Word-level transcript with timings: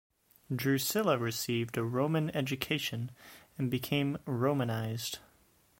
Drusilla 0.51 1.19
received 1.19 1.77
a 1.77 1.83
Roman 1.83 2.31
education 2.35 3.11
and 3.59 3.69
became 3.69 4.17
Romanized. 4.25 5.19